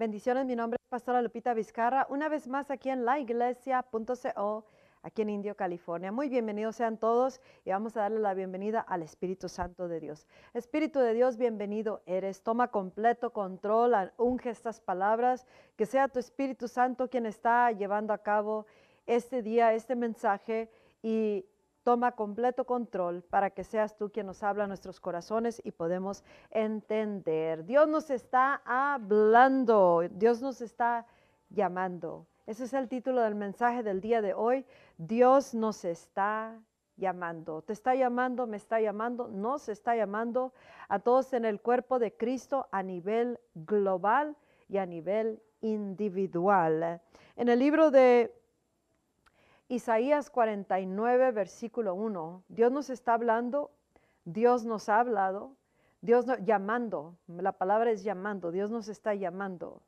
[0.00, 4.64] Bendiciones, mi nombre es Pastora Lupita Vizcarra, una vez más aquí en laiglesia.co,
[5.02, 6.10] aquí en Indio, California.
[6.10, 10.26] Muy bienvenidos sean todos y vamos a darle la bienvenida al Espíritu Santo de Dios.
[10.54, 12.42] Espíritu de Dios, bienvenido eres.
[12.42, 18.22] Toma completo control, unge estas palabras, que sea tu Espíritu Santo quien está llevando a
[18.22, 18.64] cabo
[19.04, 20.70] este día, este mensaje
[21.02, 21.44] y
[21.90, 26.22] toma completo control para que seas tú quien nos habla a nuestros corazones y podemos
[26.52, 27.64] entender.
[27.64, 31.04] Dios nos está hablando, Dios nos está
[31.48, 32.28] llamando.
[32.46, 34.64] Ese es el título del mensaje del día de hoy.
[34.98, 36.60] Dios nos está
[36.96, 37.62] llamando.
[37.62, 40.52] Te está llamando, me está llamando, nos está llamando
[40.88, 44.36] a todos en el cuerpo de Cristo a nivel global
[44.68, 47.00] y a nivel individual.
[47.34, 48.32] En el libro de
[49.70, 52.42] Isaías 49, versículo 1.
[52.48, 53.70] Dios nos está hablando,
[54.24, 55.54] Dios nos ha hablado,
[56.00, 59.80] Dios llamando, la palabra es llamando, Dios nos está llamando.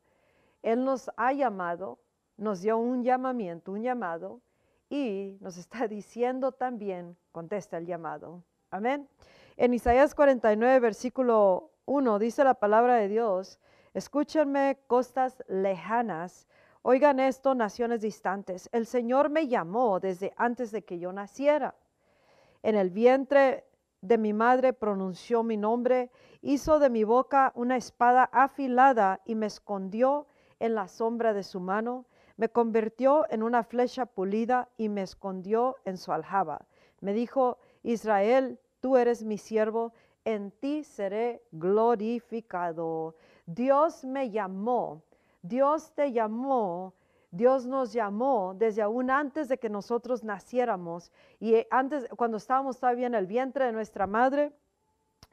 [0.62, 1.98] Él nos ha llamado,
[2.36, 4.40] nos dio un llamamiento, un llamado,
[4.88, 8.44] y nos está diciendo también, contesta el llamado.
[8.70, 9.08] Amén.
[9.56, 13.58] En Isaías 49, versículo 1, dice la palabra de Dios,
[13.94, 16.46] escúchenme costas lejanas
[16.84, 18.68] Oigan esto, naciones distantes.
[18.72, 21.76] El Señor me llamó desde antes de que yo naciera.
[22.64, 23.64] En el vientre
[24.00, 26.10] de mi madre pronunció mi nombre,
[26.40, 30.26] hizo de mi boca una espada afilada y me escondió
[30.58, 32.06] en la sombra de su mano.
[32.36, 36.66] Me convirtió en una flecha pulida y me escondió en su aljaba.
[37.00, 39.92] Me dijo, Israel, tú eres mi siervo,
[40.24, 43.14] en ti seré glorificado.
[43.46, 45.04] Dios me llamó
[45.42, 46.94] Dios te llamó,
[47.32, 52.78] Dios nos llamó desde aún antes de que nosotros naciéramos y eh, antes, cuando estábamos
[52.78, 54.52] todavía en el vientre de nuestra madre,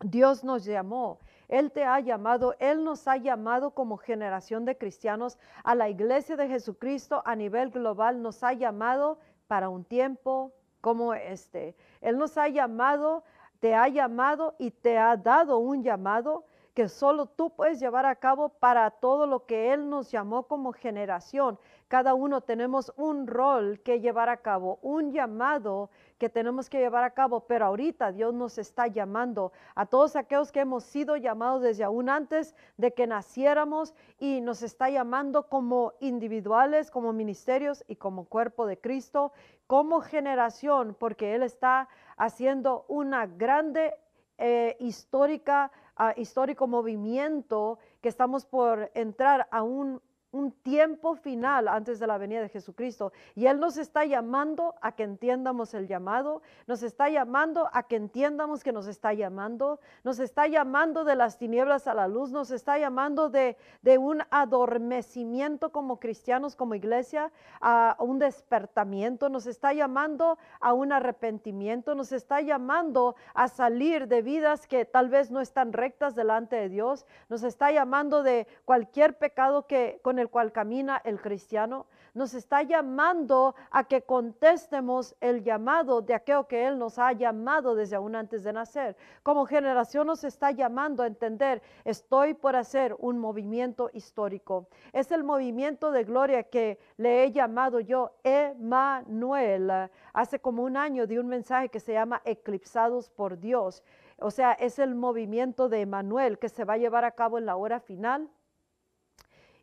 [0.01, 1.19] Dios nos llamó.
[1.47, 6.37] Él te ha llamado, Él nos ha llamado como generación de cristianos a la iglesia
[6.37, 11.75] de Jesucristo a nivel global, nos ha llamado para un tiempo como este.
[12.01, 13.23] Él nos ha llamado,
[13.59, 16.45] te ha llamado y te ha dado un llamado
[16.79, 20.71] que solo tú puedes llevar a cabo para todo lo que Él nos llamó como
[20.71, 21.59] generación.
[21.89, 27.03] Cada uno tenemos un rol que llevar a cabo, un llamado que tenemos que llevar
[27.03, 31.63] a cabo, pero ahorita Dios nos está llamando a todos aquellos que hemos sido llamados
[31.63, 37.97] desde aún antes de que naciéramos y nos está llamando como individuales, como ministerios y
[37.97, 39.33] como cuerpo de Cristo,
[39.67, 43.95] como generación, porque Él está haciendo una grande
[44.41, 45.69] eh, histórica
[46.15, 52.41] histórico movimiento que estamos por entrar a un un tiempo final antes de la venida
[52.41, 53.11] de Jesucristo.
[53.35, 57.95] Y Él nos está llamando a que entiendamos el llamado, nos está llamando a que
[57.95, 62.51] entiendamos que nos está llamando, nos está llamando de las tinieblas a la luz, nos
[62.51, 69.73] está llamando de, de un adormecimiento como cristianos, como iglesia, a un despertamiento, nos está
[69.73, 75.41] llamando a un arrepentimiento, nos está llamando a salir de vidas que tal vez no
[75.41, 80.51] están rectas delante de Dios, nos está llamando de cualquier pecado que con el cual
[80.51, 86.77] camina el cristiano, nos está llamando a que contestemos el llamado de aquello que Él
[86.77, 88.95] nos ha llamado desde aún antes de nacer.
[89.23, 94.67] Como generación nos está llamando a entender, estoy por hacer un movimiento histórico.
[94.93, 99.89] Es el movimiento de gloria que le he llamado yo Emanuel.
[100.13, 103.83] Hace como un año di un mensaje que se llama Eclipsados por Dios.
[104.17, 107.45] O sea, es el movimiento de Emanuel que se va a llevar a cabo en
[107.45, 108.29] la hora final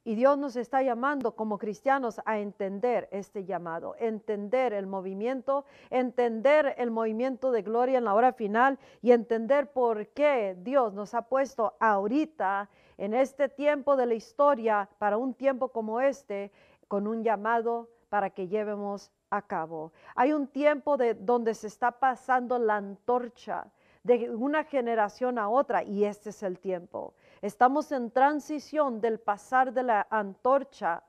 [0.06, 6.76] y Dios nos está llamando como cristianos a entender este llamado, entender el movimiento, entender
[6.78, 11.22] el movimiento de gloria en la hora final y entender por qué Dios nos ha
[11.22, 16.52] puesto ahorita en este tiempo de la historia, para un tiempo como este,
[16.86, 19.90] con un llamado para que llevemos a cabo.
[20.14, 23.72] Hay un tiempo de donde se está pasando la antorcha
[24.04, 27.12] de una generación a otra y este es el tiempo.
[27.46, 31.04] Estamos en transición del pasar de la antorcha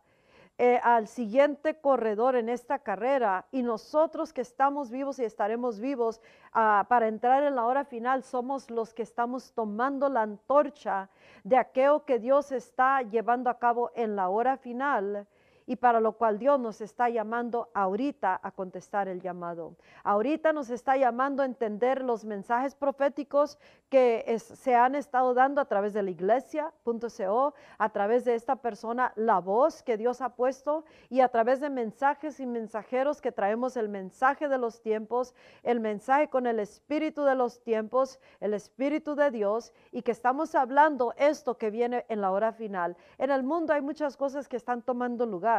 [0.60, 6.22] eh, al siguiente corredor en esta carrera y nosotros que estamos vivos y estaremos vivos
[6.54, 11.10] ah, para entrar en la hora final somos los que estamos tomando la antorcha
[11.44, 15.26] de aquello que Dios está llevando a cabo en la hora final
[15.68, 19.76] y para lo cual Dios nos está llamando ahorita a contestar el llamado.
[20.04, 23.60] Ahorita nos está llamando a entender los mensajes proféticos
[23.90, 29.12] que se han estado dando a través de la iglesia.co, a través de esta persona,
[29.16, 33.76] la voz que Dios ha puesto y a través de mensajes y mensajeros que traemos
[33.76, 39.16] el mensaje de los tiempos, el mensaje con el espíritu de los tiempos, el espíritu
[39.16, 42.96] de Dios y que estamos hablando esto que viene en la hora final.
[43.18, 45.57] En el mundo hay muchas cosas que están tomando lugar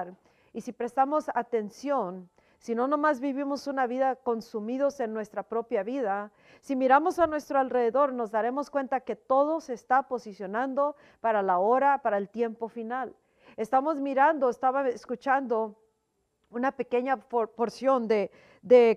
[0.52, 2.28] y si prestamos atención,
[2.58, 7.58] si no nomás vivimos una vida consumidos en nuestra propia vida, si miramos a nuestro
[7.58, 12.68] alrededor nos daremos cuenta que todo se está posicionando para la hora, para el tiempo
[12.68, 13.14] final.
[13.56, 15.76] Estamos mirando, estaba escuchando
[16.50, 18.30] una pequeña porción de,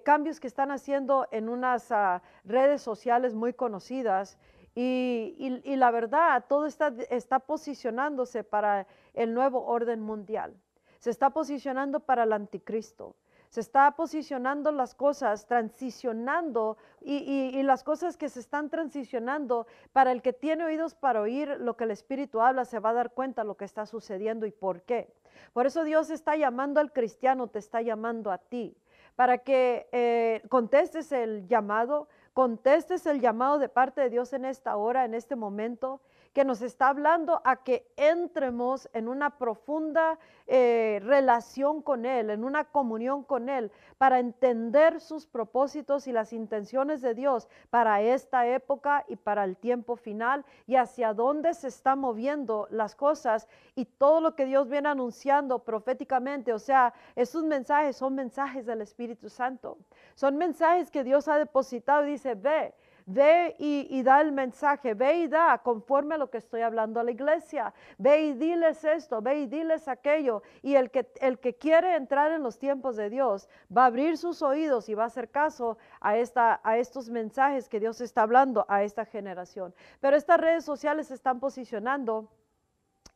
[0.04, 4.38] cambios que están haciendo en unas ah, redes sociales muy conocidas
[4.74, 10.56] y, la verdad, todo está, está posicionándose para el nuevo orden mundial.
[11.02, 13.18] Se está posicionando para el anticristo
[13.52, 20.22] se está posicionando las cosas, transicionando y, las cosas que se están transicionando, para el
[20.22, 23.44] que tiene oídos para oír lo que el Espíritu habla, se va a dar cuenta
[23.44, 25.14] lo que está sucediendo y por qué.
[25.52, 28.78] Por eso Dios está llamando al cristiano, te está llamando a ti,
[29.18, 34.78] para que eh, contestes el llamado, contestes el llamado de parte de Dios en esta
[34.78, 36.00] hora, en este momento
[36.34, 40.18] que nos está hablando a que entremos en una profunda
[40.48, 46.34] eh, relación con Él, en una comunión con Él, para entender sus propósitos y las
[46.34, 51.68] intenciones de Dios para esta época y para el tiempo final y hacia dónde se
[51.68, 56.54] están moviendo las cosas y todo lo que Dios viene anunciando proféticamente.
[56.54, 59.78] O sea, esos mensajes son mensajes del Espíritu Santo.
[60.16, 62.74] Son mensajes que Dios ha depositado y dice, ve,
[63.14, 67.04] Ve y, da el mensaje, ve y da conforme a lo que estoy hablando a
[67.04, 67.74] la iglesia.
[67.98, 70.44] Ve y diles esto, ve y diles aquello.
[70.62, 74.18] Y el que, el que quiere entrar en los tiempos de Dios va a abrir
[74.18, 78.22] sus oídos y va a hacer caso a, esta, a estos mensajes que Dios está
[78.22, 79.76] hablando a esta generación.
[80.00, 82.30] Pero estas redes sociales se están posicionando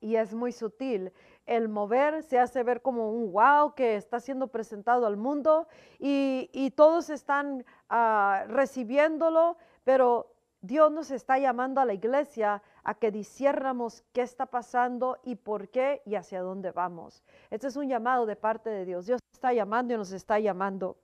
[0.02, 1.12] y es muy sutil.
[1.46, 5.68] El mover se hace ver como un wow que está siendo presentado al mundo
[6.00, 13.12] y, todos están ah, recibiéndolo pero Dios nos está llamando a la iglesia a que
[13.12, 17.24] disciernamos qué está pasando y por qué y hacia dónde vamos.
[17.52, 19.06] Este es un llamado de parte de Dios.
[19.06, 20.98] Dios está llamando y nos está llamando.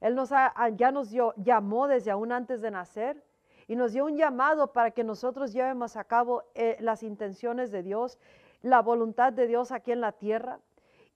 [0.00, 0.30] Él nos
[0.76, 3.24] ya nos dio, llamó desde aún antes de nacer
[3.66, 7.82] y nos dio un llamado para que nosotros llevemos a cabo eh, las intenciones de
[7.82, 8.18] Dios,
[8.62, 10.60] la voluntad de Dios aquí en la tierra.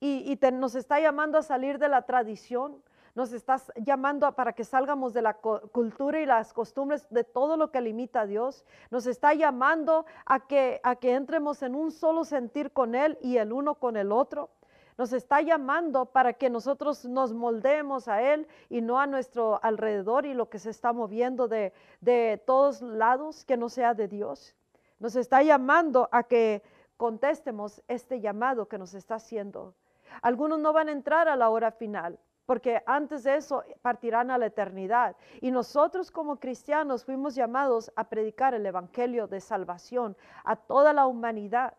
[0.03, 2.83] Y, nos está llamando a salir de la tradición,
[3.15, 7.71] nos estás llamando para que salgamos de la cultura y las costumbres de todo lo
[7.71, 8.65] que limita a Dios.
[8.91, 13.37] Nos está llamando a que, a que entremos en un solo sentir con Él y
[13.37, 14.51] el uno con el otro.
[14.97, 20.27] Nos está llamando para que nosotros nos moldemos a Él y no a nuestro alrededor
[20.27, 24.55] y lo que se está moviendo de, de todos lados que no sea de Dios.
[24.99, 26.63] Nos está llamando a que
[26.99, 29.75] contestemos este llamado que nos está haciendo.
[30.21, 32.19] Algunos no van a entrar a la hora final
[32.51, 35.15] porque antes de eso partirán a la eternidad.
[35.41, 41.07] Y nosotros como cristianos fuimos llamados a predicar el Evangelio de salvación a toda la
[41.07, 41.75] humanidad.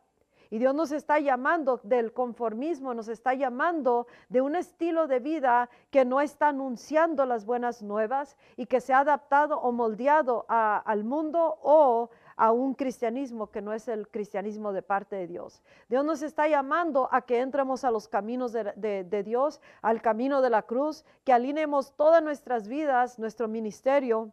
[0.49, 5.69] Y Dios nos está llamando del conformismo, nos está llamando de un estilo de vida
[5.89, 11.03] que no está anunciando las buenas nuevas y que se ha adaptado o moldeado al
[11.03, 12.09] mundo o
[12.41, 15.61] a un cristianismo que no es el cristianismo de parte de Dios.
[15.89, 20.49] Dios nos está llamando a que entremos a los caminos de, Dios, al camino de
[20.49, 24.31] la cruz, que alineemos todas nuestras vidas, nuestro ministerio,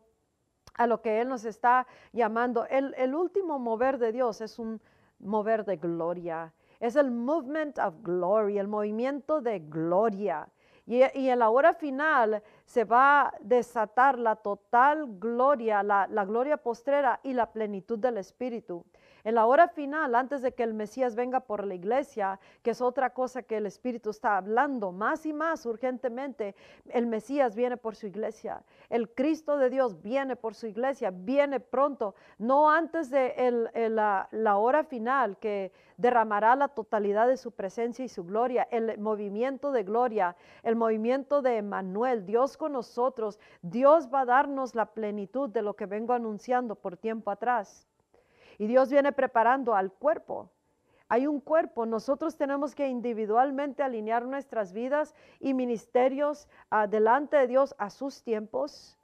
[0.72, 2.64] a lo que Él nos está llamando.
[2.70, 4.81] El, el último mover de Dios es un
[5.19, 6.54] mover de gloria.
[6.80, 10.49] Es el movement of glory, el movimiento de gloria.
[10.88, 17.21] Y, en la hora final se va a desatar la total gloria, la, gloria postrera
[17.23, 18.87] y la plenitud del Espíritu.
[19.25, 22.80] En la hora final, antes de que el Mesías venga por la iglesia, que es
[22.80, 26.54] otra cosa que el Espíritu está hablando más y más urgentemente,
[26.90, 28.62] el Mesías viene por su iglesia.
[28.88, 34.56] El Cristo de Dios viene por su iglesia, viene pronto, no antes de la, la
[34.56, 39.82] hora final que derramará la totalidad de su presencia y su gloria, el movimiento de
[39.82, 43.38] gloria, el movimiento de Emmanuel, Dios con nosotros.
[43.62, 47.88] Dios va a darnos la plenitud de lo que vengo anunciando por tiempo atrás.
[48.59, 50.50] Y Dios viene preparando al cuerpo.
[51.09, 57.47] Hay un cuerpo, nosotros tenemos que individualmente alinear nuestras vidas y ministerios uh, delante de
[57.47, 58.99] Dios a sus tiempos,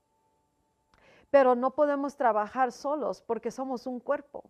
[1.30, 4.44] pero no podemos trabajar solos porque somos un cuerpo,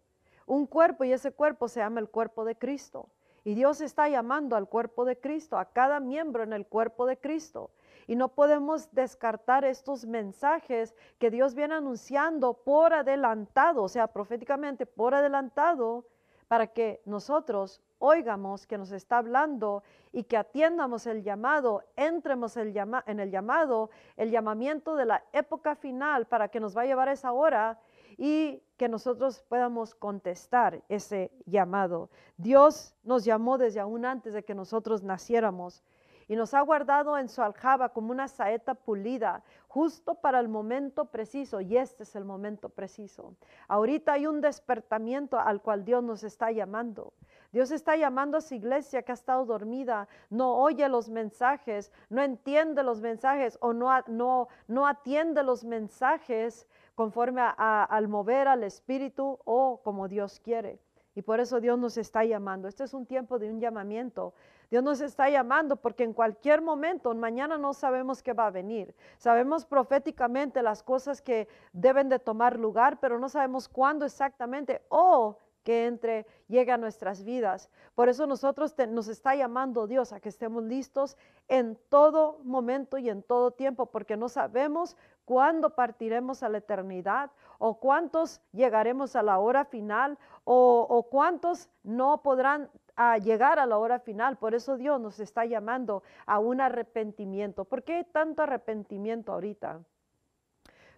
[0.46, 3.08] un cuerpo y ese cuerpo se llama el cuerpo de Cristo.
[3.44, 7.18] Y Dios está llamando al cuerpo de Cristo, a cada miembro en el cuerpo de
[7.18, 7.70] Cristo.
[8.06, 14.86] Y no podemos descartar estos mensajes que Dios viene anunciando por adelantado, o sea, proféticamente
[14.86, 16.04] por adelantado,
[16.48, 19.82] para que nosotros oigamos que nos está hablando
[20.12, 26.26] y que atiendamos el llamado, entremos en el llamado, el llamamiento de la época final
[26.26, 27.80] para que nos va a llevar esa hora
[28.16, 32.10] y que nosotros podamos contestar ese llamado.
[32.36, 35.82] Dios nos llamó desde aún antes de que nosotros naciéramos
[36.28, 41.06] y nos ha guardado en su aljaba como una saeta pulida, justo para el momento
[41.06, 43.34] preciso, y este es el momento preciso.
[43.68, 47.12] Ahorita hay un despertamiento al cual Dios nos está llamando.
[47.52, 52.22] Dios está llamando a su iglesia que ha estado dormida, no oye los mensajes, no
[52.22, 59.38] entiende los mensajes o no, no, no atiende los mensajes conforme al mover al Espíritu
[59.44, 60.80] o como Dios quiere.
[61.14, 62.66] Y por eso Dios nos está llamando.
[62.66, 64.34] Este es un tiempo de un llamamiento.
[64.70, 68.94] Dios nos está llamando porque en cualquier momento, mañana no sabemos qué va a venir.
[69.18, 75.38] Sabemos proféticamente las cosas que deben de tomar lugar, pero no sabemos cuándo exactamente o
[75.64, 77.70] que entre, llegue a nuestras vidas.
[77.94, 81.16] Por eso nosotros nos está llamando Dios a que estemos listos
[81.48, 87.30] en todo momento y en todo tiempo, porque no sabemos cuándo partiremos a la eternidad
[87.58, 93.78] o cuántos llegaremos a la hora final o, cuántos no podrán ah, llegar a la
[93.78, 94.36] hora final.
[94.36, 97.64] Por eso Dios nos está llamando a un arrepentimiento.
[97.64, 99.80] ¿Por qué tanto arrepentimiento ahorita?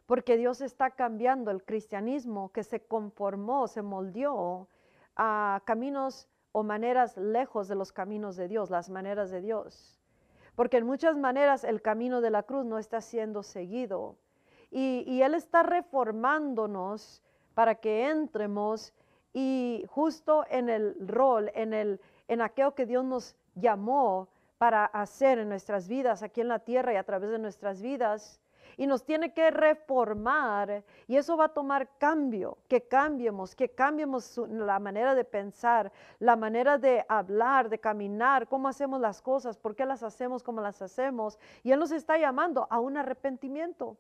[0.06, 4.68] Porque Dios está cambiando el cristianismo que se conformó, se moldeó
[5.16, 10.00] a caminos o maneras lejos de los caminos de Dios, las maneras de Dios.
[10.54, 14.16] Porque en muchas maneras el camino de la cruz no está siendo seguido.
[14.70, 17.22] Y, Él está reformándonos
[17.54, 18.92] para que entremos
[19.32, 25.38] y justo en el rol, en, el, en aquello que Dios nos llamó para hacer
[25.38, 28.40] en nuestras vidas, aquí en la tierra y a través de nuestras vidas,
[28.76, 34.38] y nos tiene que reformar y eso va a tomar cambio, que cambiemos, que cambiemos
[34.48, 39.74] la manera de pensar, la manera de hablar, de caminar, cómo hacemos las cosas, por
[39.74, 41.38] qué las hacemos como las hacemos.
[41.62, 43.96] Y Él nos está llamando a un arrepentimiento.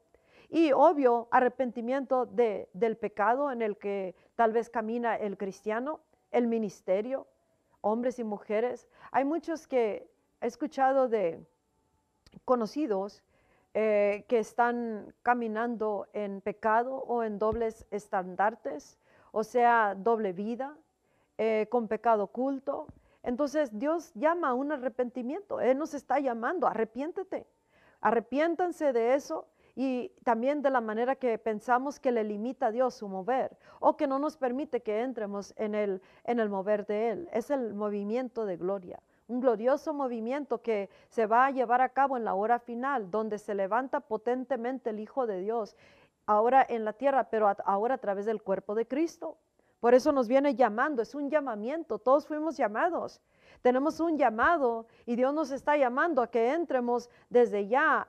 [0.48, 6.46] Y obvio, arrepentimiento de, del pecado en el que tal vez camina el cristiano, el
[6.46, 7.26] ministerio,
[7.80, 8.88] hombres y mujeres.
[9.10, 10.08] Hay muchos que
[10.40, 11.44] he escuchado de
[12.44, 13.24] conocidos
[13.78, 18.98] eh, que están caminando en pecado o en dobles estandartes,
[19.32, 20.74] o sea, doble vida,
[21.36, 22.86] eh, con pecado oculto.
[23.22, 25.60] Entonces Dios llama a un arrepentimiento.
[25.60, 27.46] Él nos está llamando, arrepiéntete,
[28.00, 32.94] arrepiéntanse de eso y también de la manera que pensamos que le limita a Dios
[32.94, 37.10] su mover o que no nos permite que entremos en el, en el mover de
[37.10, 37.28] Él.
[37.30, 42.16] Es el movimiento de gloria un glorioso movimiento que se va a llevar a cabo
[42.16, 45.76] en la hora final, donde se levanta potentemente el Hijo de Dios,
[46.26, 49.38] ahora en la tierra, pero ahora a través del cuerpo de Cristo.
[49.80, 53.20] Por eso nos viene llamando, es un llamamiento, todos fuimos llamados.
[53.62, 58.06] Tenemos un llamado y Dios nos está llamando a que entremos desde ya,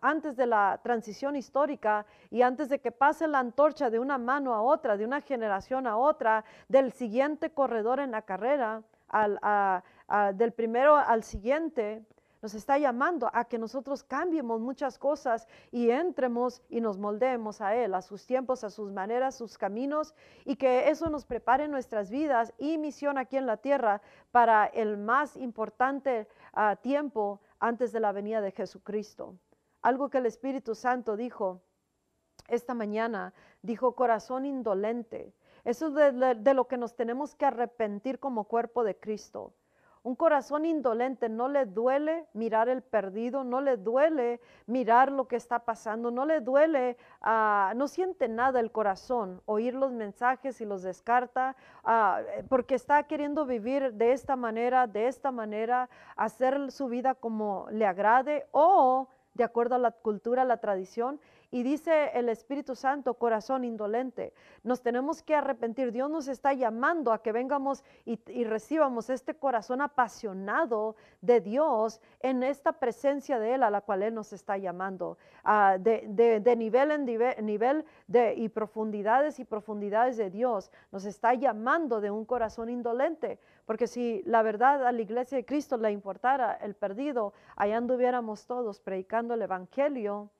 [0.00, 4.54] antes de la transición histórica y antes de que pase la antorcha de una mano
[4.54, 9.38] a otra, de una generación a otra, del siguiente corredor en la carrera, al,
[10.34, 12.04] del primero al siguiente,
[12.42, 17.74] nos está llamando a que nosotros cambiemos muchas cosas y entremos y nos moldeemos a
[17.74, 22.10] Él, a sus tiempos, a sus maneras, sus caminos, y que eso nos prepare nuestras
[22.10, 28.00] vidas y misión aquí en la tierra para el más importante ah, tiempo antes de
[28.00, 29.34] la venida de Jesucristo.
[29.82, 31.62] Algo que el Espíritu Santo dijo
[32.48, 35.32] esta mañana, dijo corazón indolente.
[35.64, 39.52] Eso es de lo que nos tenemos que arrepentir como cuerpo de Cristo.
[40.06, 45.34] Un corazón indolente no le duele mirar el perdido, no le duele mirar lo que
[45.34, 50.64] está pasando, no le duele, ah, no siente nada el corazón, oír los mensajes y
[50.64, 56.86] los descarta, ah, porque está queriendo vivir de esta manera, de esta manera, hacer su
[56.86, 61.20] vida como le agrade o de acuerdo a la cultura, la tradición,
[61.50, 65.92] y dice el Espíritu Santo, corazón indolente, nos tenemos que arrepentir.
[65.92, 72.42] Dios nos está llamando a que vengamos y, recibamos este corazón apasionado de Dios en
[72.42, 77.46] esta presencia de Él a la cual Él nos está llamando, ah, de, nivel en
[77.46, 77.84] nivel,
[78.36, 80.70] y profundidades y profundidades de Dios.
[80.90, 85.44] Nos está llamando de un corazón indolente, porque si la verdad a la iglesia de
[85.44, 90.30] Cristo le importara el perdido, allá anduviéramos todos predicando el Evangelio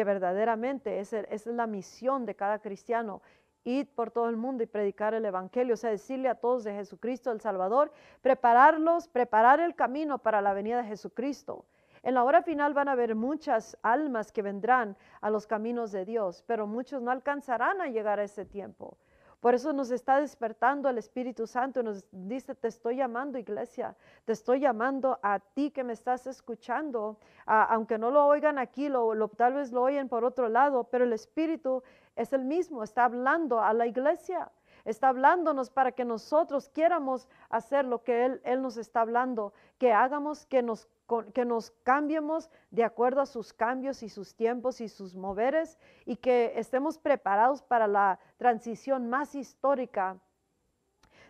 [0.00, 3.20] que verdaderamente es, es la misión de cada cristiano,
[3.64, 6.72] ir por todo el mundo y predicar el Evangelio, o sea, decirle a todos de
[6.72, 7.92] Jesucristo el Salvador,
[8.22, 11.66] prepararlos, preparar el camino para la venida de Jesucristo.
[12.02, 16.06] En la hora final van a haber muchas almas que vendrán a los caminos de
[16.06, 18.96] Dios, pero muchos no alcanzarán a llegar a ese tiempo.
[19.40, 24.32] Por eso nos está despertando el Espíritu Santo, nos dice, te estoy llamando iglesia, te
[24.32, 29.54] estoy llamando a ti que me estás escuchando, aunque no lo oigan aquí, lo, tal
[29.54, 31.82] vez lo oyen por otro lado, pero el Espíritu
[32.16, 34.52] es el mismo, está hablando a la iglesia,
[34.84, 39.94] está hablándonos para que nosotros quieramos hacer lo que Él, Él nos está hablando, que
[39.94, 40.86] hagamos, que nos
[41.32, 46.16] que nos cambiemos de acuerdo a sus cambios y sus tiempos y sus moveres y
[46.16, 50.18] que estemos preparados para la transición más histórica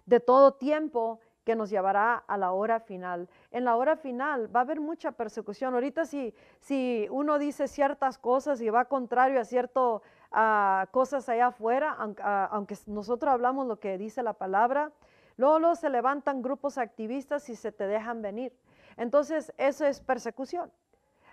[0.06, 3.28] de todo tiempo que nos llevará a la hora final.
[3.50, 5.74] En la hora final va a haber mucha persecución.
[5.74, 10.02] Ahorita si, si uno dice ciertas cosas y va contrario a ciertas
[10.90, 11.96] cosas allá afuera,
[12.50, 14.92] aunque, nosotros hablamos lo que dice la palabra,
[15.36, 18.52] luego, luego se levantan grupos activistas y se te dejan venir.
[19.00, 20.70] Entonces, eso es persecución.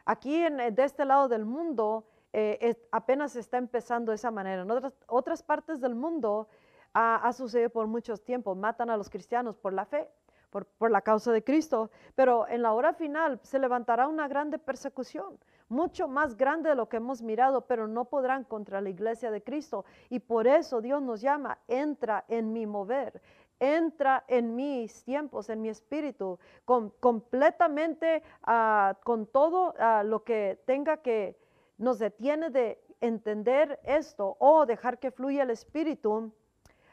[0.06, 4.62] Aquí en, de este lado del mundo eh, apenas está empezando de esa manera.
[4.62, 4.72] En
[5.08, 6.48] otras, partes del mundo
[6.94, 8.56] ha, sucedido por muchos tiempos.
[8.56, 10.10] Matan a los cristianos por la fe,
[10.50, 11.92] por, la causa de Cristo.
[12.16, 16.88] Pero en la hora final se levantará una grande persecución, mucho más grande de lo
[16.88, 19.84] que hemos mirado, pero no podrán contra la iglesia de Cristo.
[20.08, 23.22] Y por eso Dios nos llama, entra en mi mover,
[23.60, 26.40] entra en mis tiempos, en mi espíritu,
[27.00, 31.38] completamente ah, con todo ah, lo que tenga que
[31.78, 36.32] nos detiene de entender esto o dejar que fluya el espíritu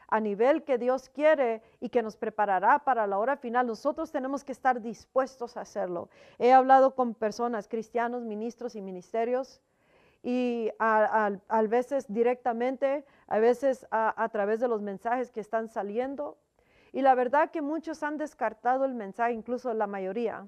[0.07, 3.65] a nivel que Dios quiere y que nos preparará para la hora final.
[3.65, 6.09] Nosotros tenemos que estar dispuestos a hacerlo.
[6.37, 9.61] He hablado con personas, cristianos, ministros y ministerios,
[10.21, 11.31] y a,
[11.69, 16.37] veces directamente, a veces a través de los mensajes que están saliendo,
[16.95, 20.47] y la verdad que muchos han descartado el mensaje, incluso la mayoría.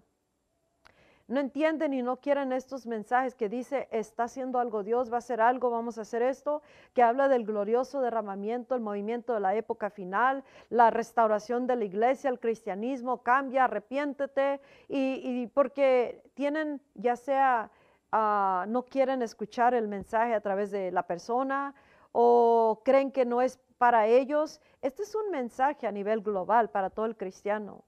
[1.27, 5.17] No entienden y no quieren estos mensajes que dice, está haciendo algo Dios, va a
[5.17, 6.61] hacer algo, vamos a hacer esto,
[6.93, 11.83] que habla del glorioso derramamiento, el movimiento de la época final, la restauración de la
[11.83, 17.71] iglesia, el cristianismo, cambia, arrepiéntete, y, porque tienen, ya sea,
[18.13, 21.75] ah, no quieren escuchar el mensaje a través de la persona,
[22.13, 26.89] o creen que no es para ellos, este es un mensaje a nivel global para
[26.89, 27.83] todo el cristiano.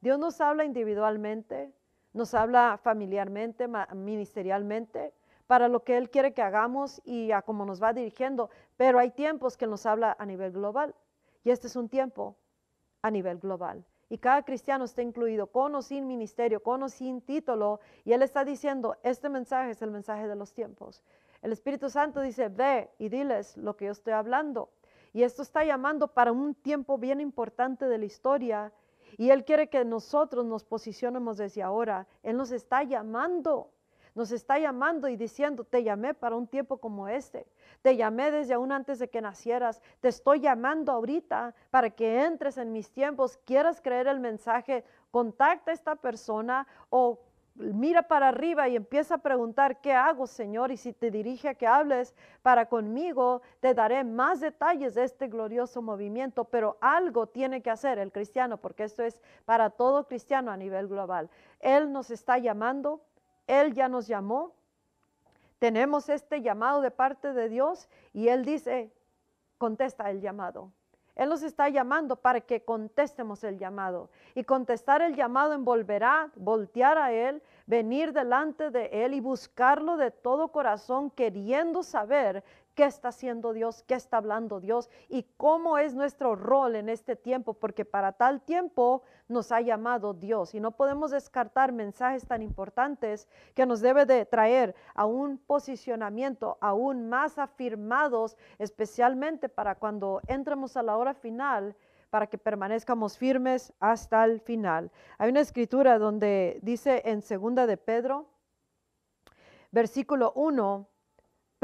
[0.00, 1.72] Dios nos habla individualmente,
[2.12, 5.12] nos habla familiarmente, ministerialmente,
[5.46, 9.10] para lo que Él quiere que hagamos y a cómo nos va dirigiendo, pero hay
[9.10, 10.94] tiempos que nos habla a nivel global.
[11.42, 12.36] Y este es un tiempo
[13.02, 13.84] a nivel global.
[14.08, 17.80] Y cada cristiano está incluido con o sin ministerio, con o sin título.
[18.04, 21.02] Y Él está diciendo, este mensaje es el mensaje de los tiempos.
[21.42, 24.70] El Espíritu Santo dice, ve y diles lo que yo estoy hablando.
[25.14, 28.72] Y esto está llamando para un tiempo bien importante de la historia.
[29.16, 32.08] Y Él quiere que nosotros nos posicionemos desde ahora.
[32.24, 33.70] Él nos está llamando.
[34.16, 37.46] Nos está llamando y diciendo, te llamé para un tiempo como este.
[37.80, 39.80] Te llamé desde aún antes de que nacieras.
[40.00, 43.36] Te estoy llamando ahorita para que entres en mis tiempos.
[43.44, 47.20] Quieras creer el mensaje, contacta a esta persona o
[47.54, 50.72] mira para arriba y empieza a preguntar, ¿qué hago, Señor?
[50.72, 55.28] Y si te dirige a que hables para conmigo, te daré más detalles de este
[55.28, 60.50] glorioso movimiento, pero algo tiene que hacer el cristiano, porque esto es para todo cristiano
[60.50, 61.30] a nivel global.
[61.60, 63.00] Él nos está llamando,
[63.46, 64.52] Él ya nos llamó,
[65.58, 68.92] tenemos este llamado de parte de Dios y Él dice,
[69.58, 70.72] contesta el llamado.
[71.16, 74.10] Él nos está llamando para que contestemos el llamado.
[74.34, 80.10] Y contestar el llamado envolverá, voltear a Él, venir delante de Él y buscarlo de
[80.10, 82.42] todo corazón, queriendo saber
[82.74, 87.16] qué está haciendo Dios, qué está hablando Dios y cómo es nuestro rol en este
[87.16, 92.42] tiempo, porque para tal tiempo nos ha llamado Dios y no podemos descartar mensajes tan
[92.42, 100.20] importantes que nos debe de traer a un posicionamiento aún más afirmados, especialmente para cuando
[100.26, 101.76] entremos a la hora final
[102.10, 104.92] para que permanezcamos firmes hasta el final.
[105.18, 108.28] Hay una escritura donde dice en segunda de Pedro,
[109.72, 110.88] versículo 1,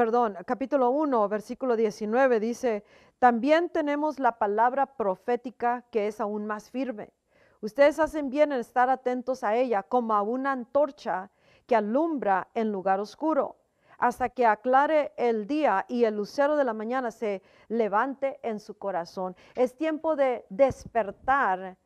[0.01, 2.85] perdón, capítulo 1, versículo 19 dice,
[3.19, 7.13] también tenemos la palabra profética que es aún más firme.
[7.61, 11.31] Ustedes hacen bien en estar atentos a ella como a una antorcha
[11.67, 13.59] que alumbra en lugar oscuro,
[13.99, 18.79] hasta que aclare el día y el lucero de la mañana se levante en su
[18.79, 19.37] corazón.
[19.55, 21.77] Es tiempo de despertar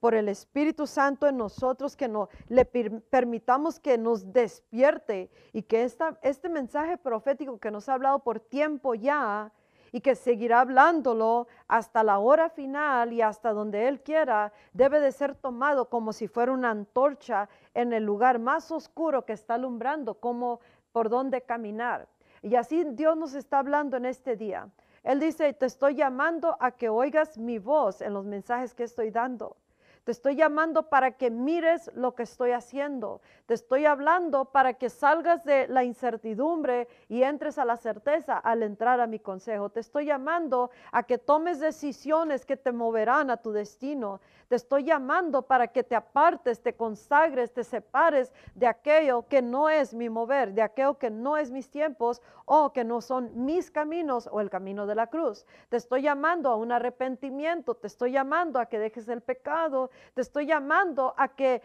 [0.00, 5.84] por el Espíritu Santo en nosotros, que no, le permitamos que nos despierte y que
[5.84, 9.52] esta, este mensaje profético que nos ha hablado por tiempo ya
[9.92, 15.12] y que seguirá hablándolo hasta la hora final y hasta donde Él quiera, debe de
[15.12, 20.14] ser tomado como si fuera una antorcha en el lugar más oscuro que está alumbrando,
[20.14, 20.60] como
[20.92, 22.08] por dónde caminar.
[22.42, 24.68] Y así Dios nos está hablando en este día.
[25.02, 29.10] Él dice, te estoy llamando a que oigas mi voz en los mensajes que estoy
[29.10, 29.56] dando.
[30.04, 33.20] Te estoy llamando para que mires lo que estoy haciendo.
[33.46, 38.62] Te estoy hablando para que salgas de la incertidumbre y entres a la certeza al
[38.62, 39.68] entrar a mi consejo.
[39.68, 44.20] Te estoy llamando a que tomes decisiones que te moverán a tu destino.
[44.48, 49.68] Te estoy llamando para que te apartes, te consagres, te separes de aquello que no
[49.68, 53.70] es mi mover, de aquello que no es mis tiempos o que no son mis
[53.70, 55.46] caminos o el camino de la cruz.
[55.68, 60.20] Te estoy llamando a un arrepentimiento, te estoy llamando a que dejes el pecado, te
[60.20, 61.62] estoy llamando a que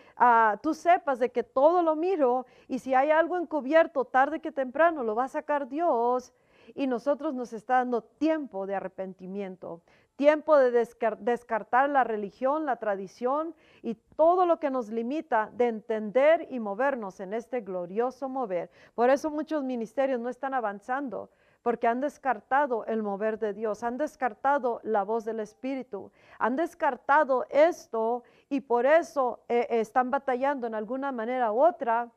[0.61, 5.03] tú sepas de que todo lo miro y si hay algo encubierto tarde que temprano
[5.03, 6.33] lo va a sacar Dios
[6.73, 9.81] y nosotros nos está dando tiempo de arrepentimiento
[10.15, 10.71] tiempo de
[11.19, 17.19] descartar la religión, la tradición y todo lo que nos limita de entender y movernos
[17.19, 18.69] en este glorioso mover.
[18.93, 21.29] Por eso muchos ministerios no están avanzando,
[21.65, 27.47] porque han descartado el mover de Dios, han descartado la voz del Espíritu, han descartado
[27.49, 32.11] esto y por eso eh, están batallando en alguna manera u otra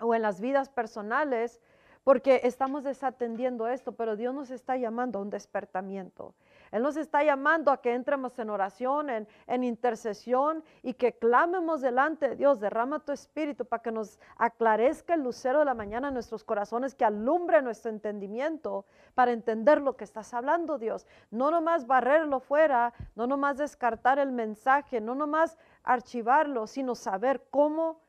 [0.00, 1.60] o en las vidas personales
[2.04, 6.34] porque estamos desatendiendo esto, pero Dios nos está llamando a un despertamiento.
[6.74, 12.30] Él nos está llamando a que entremos en oración, en, intercesión y que clamemos delante
[12.30, 12.58] de Dios.
[12.58, 16.96] Derrama tu espíritu para que nos aclarezca el lucero de la mañana en nuestros corazones,
[16.96, 21.06] que alumbre nuestro entendimiento para entender lo que estás hablando, Dios.
[21.30, 28.00] No nomás barrerlo fuera, no nomás descartar el mensaje, no nomás archivarlo, sino saber cómo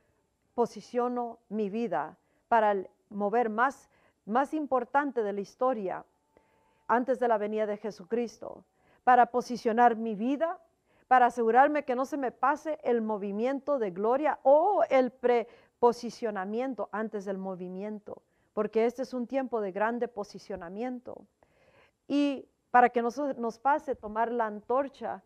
[0.55, 3.91] posiciono mi vida para el mover más,
[4.25, 6.03] más importante de la historia
[6.87, 8.65] antes de la venida de Jesucristo,
[9.03, 10.59] para posicionar mi vida,
[11.07, 17.25] para asegurarme que no se me pase el movimiento de gloria o el preposicionamiento antes
[17.25, 21.25] del movimiento, porque este es un tiempo de grande posicionamiento.
[22.07, 25.23] Y para que no nos pase tomar la antorcha,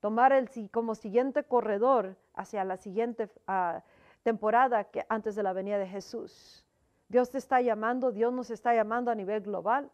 [0.00, 3.82] tomar el como siguiente corredor hacia la siguiente ah,
[4.22, 6.66] temporada que antes de la venida de Jesús.
[7.08, 9.90] Dios te está llamando, Dios nos está llamando a nivel global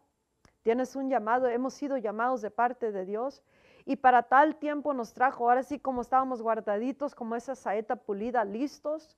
[0.68, 3.42] Tienes un llamado, hemos sido llamados de parte de Dios.
[3.86, 8.44] Y para tal tiempo nos trajo, ahora sí como estábamos guardaditos, como esa saeta pulida,
[8.44, 9.16] listos.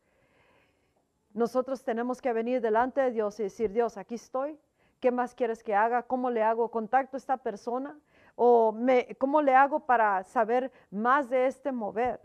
[1.35, 4.61] Nosotros tenemos que venir delante de Dios y decir, Dios, aquí estoy.
[5.01, 6.05] ¿Qué más quieres que haga?
[6.05, 6.71] ¿Cómo le hago?
[6.71, 7.99] ¿Contacto a esta persona?
[8.37, 12.21] ¿O me, cómo le hago para saber más de este mover?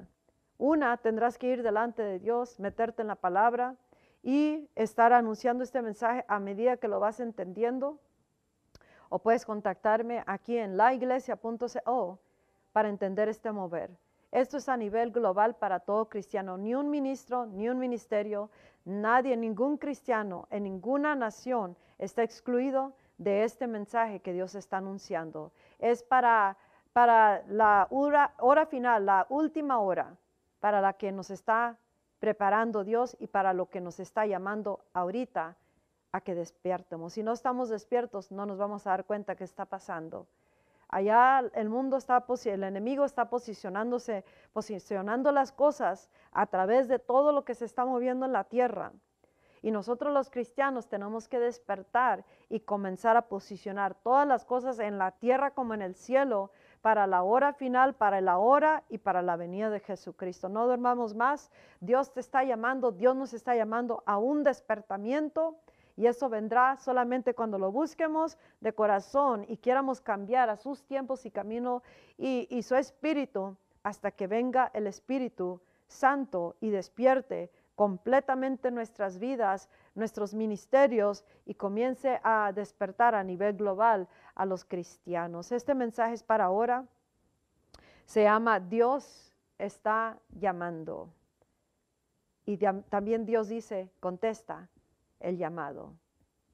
[0.60, 3.76] Una, tendrás que ir delante de Dios, meterte en la palabra
[4.22, 8.00] y estar anunciando este mensaje a medida que lo vas entendiendo
[9.16, 12.20] o puedes contactarme aquí en laiglesia.co
[12.74, 13.90] para entender este mover.
[14.30, 16.58] Esto es a nivel global para todo cristiano.
[16.58, 18.50] Ni un ministro, ni un ministerio,
[18.84, 25.54] nadie, ningún cristiano en ninguna nación está excluido de este mensaje que Dios está anunciando.
[25.80, 26.58] Es para,
[26.92, 30.14] para la hora, hora final, la última hora,
[30.60, 31.78] para la que nos está
[32.20, 35.56] preparando Dios y para lo que nos está llamando ahorita
[36.16, 37.12] a que despiertemos.
[37.12, 40.28] Si no estamos despiertos, no nos vamos a dar cuenta que está pasando.
[40.88, 44.24] Allá el mundo está, el enemigo está posicionándose,
[44.54, 48.94] posicionando las cosas a través de todo lo que se está moviendo en la tierra.
[49.62, 54.98] Y nosotros los cristianos tenemos que despertar y comenzar a posicionar todas las cosas en
[54.98, 56.50] la tierra como en el cielo
[56.82, 60.48] para la hora final, para la hora y para la venida de Jesucristo.
[60.48, 61.52] No dormamos más.
[61.82, 65.58] Dios te está llamando, Dios nos está llamando a un despertamiento
[65.98, 71.26] y eso vendrá solamente cuando lo busquemos de corazón y quieramos cambiar a sus tiempos
[71.26, 71.84] y camino
[72.18, 80.34] y, su espíritu hasta que venga el Espíritu Santo y despierte completamente nuestras vidas, nuestros
[80.34, 85.52] ministerios y comience a despertar a nivel global a los cristianos.
[85.52, 86.86] Este mensaje es para ahora.
[88.06, 91.10] Se llama Dios está llamando.
[92.46, 94.70] Y también Dios dice, contesta,
[95.20, 95.94] el llamado.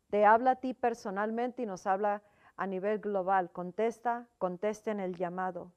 [0.10, 2.22] Te habla a ti personalmente y nos habla
[2.58, 3.52] a nivel global.
[3.52, 5.72] Contesta, contesten el llamado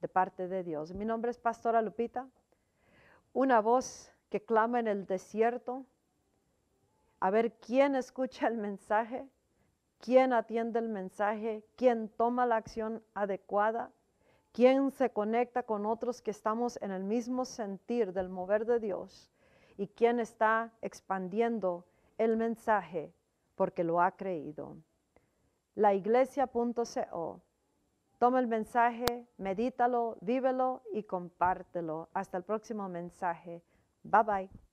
[0.00, 0.94] de parte de Dios.
[0.94, 2.28] Mi nombre es Pastora Lupita,
[3.32, 5.84] una voz que clama en el desierto,
[7.20, 9.26] a ver quién escucha el mensaje,
[9.98, 13.90] quién atiende el mensaje, quién toma la acción adecuada,
[14.52, 19.30] quién se conecta con otros que estamos en el mismo sentir del mover de Dios
[19.76, 21.84] y quién está expandiendo
[22.20, 23.14] el mensaje
[23.54, 24.76] porque lo ha creído.
[25.74, 27.40] laiglesia.co.
[28.18, 32.10] Toma el mensaje, medítalo, vívelo y compártelo.
[32.12, 33.62] Hasta el próximo mensaje.
[34.02, 34.69] Bye bye.